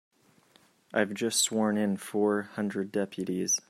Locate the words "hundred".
2.55-2.91